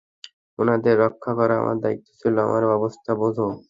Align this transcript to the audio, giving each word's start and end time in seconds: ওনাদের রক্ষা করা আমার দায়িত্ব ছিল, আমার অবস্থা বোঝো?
ওনাদের 0.59 0.95
রক্ষা 1.03 1.31
করা 1.39 1.53
আমার 1.57 1.77
দায়িত্ব 1.83 2.07
ছিল, 2.21 2.35
আমার 2.47 2.63
অবস্থা 2.77 3.11
বোঝো? 3.21 3.47